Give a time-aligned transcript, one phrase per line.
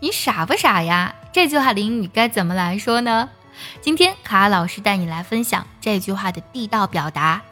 [0.00, 1.14] 你傻不傻呀？
[1.32, 3.30] 这句话的英语该怎么来说呢？
[3.80, 7.42] 今天卡卡老师带你来分享这句话的地道表达。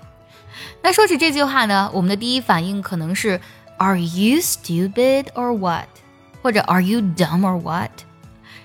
[0.82, 3.40] 那说起这句话呢，我们的第一反应可能是
[3.78, 5.86] Are you stupid or what？
[6.42, 7.90] 或者 Are you dumb or what？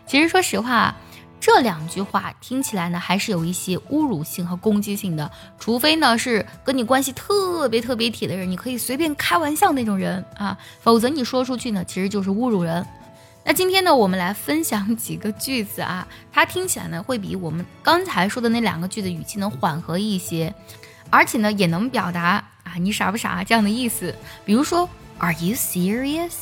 [0.06, 0.96] 其实说实话，
[1.40, 5.32] 这两句话听起来呢，还是有一些侮辱性和攻击性的。
[5.60, 12.86] 除非呢是跟你关系特别特别铁的人，你可以随便开玩笑那种人啊，否则你说出去呢，其实就是侮辱人。
[13.48, 20.54] 那今天呢，我们来分享几个句子啊，它听起来呢，会比我们刚才说的那两个句子语气能缓和一些。
[21.10, 24.14] 而且呢，也能表达啊，你傻不傻这样的意思。
[24.44, 26.34] 比如说，Are you serious？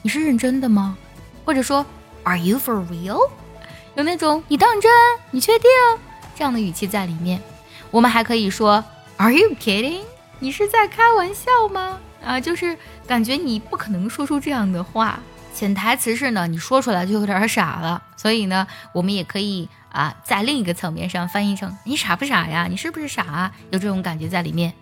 [0.00, 0.96] 你是认真的吗？
[1.44, 1.84] 或者说
[2.22, 3.28] ，Are you for real？
[3.94, 4.90] 有那种你当真？
[5.32, 5.68] 你确定？
[6.34, 7.42] 这样的语气在里面。
[7.90, 8.82] 我们还可以说
[9.18, 10.00] ，Are you kidding？
[10.38, 12.00] 你是在开玩笑吗？
[12.24, 12.74] 啊，就是
[13.06, 15.20] 感觉你不可能说出这样的话。
[15.54, 18.02] 潜台词是呢，你说出来就有点傻了。
[18.16, 19.68] 所以呢，我们也可以。
[19.94, 22.66] 啊，在另一个层面上翻译成“你傻不傻呀？
[22.68, 24.72] 你是不是傻啊？”有这种感觉在里面。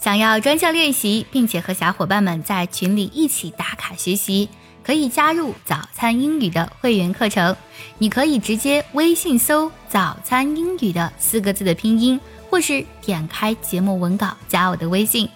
[0.00, 4.48] 想要专项练习，并且和小伙伴们在群里一起打卡学习，
[4.82, 7.56] 可以加入“早餐英语”的会员课程。
[7.98, 15.28] 你可以直接微信搜“早餐英语”的四个字的拼音，或是点开节目文稿加我的微信。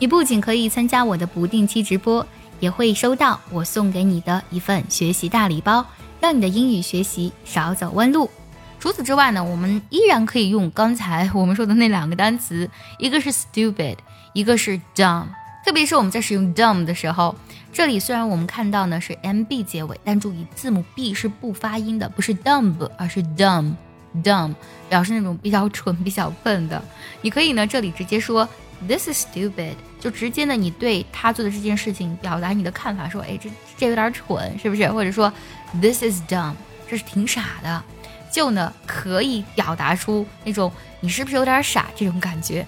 [0.00, 2.26] 你不仅可以参加我的不定期直播，
[2.60, 5.86] 也会收到我送给你的一份学习大礼包，
[6.20, 8.30] 让你的英语学习少走弯路。
[8.78, 12.68] 除此之外呢，我们依然可以用刚才我们说的那两个单词，
[12.98, 13.96] 一个是 stupid，
[14.32, 15.24] 一个是 dumb。
[15.64, 17.34] 特别是我们在使用 dumb 的时候，
[17.72, 24.54] 这里虽然我们看到呢是 mb 结尾，但注意字母 b 是不发音的，不是 dumb，而是 dumb，dumb
[24.88, 26.80] 表示那种比较蠢、比较笨的。
[27.22, 28.48] 你可以呢这里直接说
[28.86, 34.88] this is stupid，就直接呢你对他做的这件事情表达你的看法，说哎这这有点蠢，是不是？
[34.90, 35.32] 或者说
[35.80, 36.54] this is dumb，
[36.88, 37.82] 这是挺傻的。
[38.30, 42.66] 就呢，可以表达出那种你是不是有点傻这种感觉。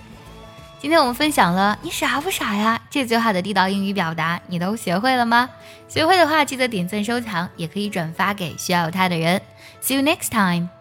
[0.80, 5.50] 今天我们分享了“你傻不傻呀”这句话的地道英语表达，你都学会了吗？
[5.88, 9.42] 学会的话，记得点赞收藏，也可以转发给需要它的人。
[9.82, 10.77] See you next time.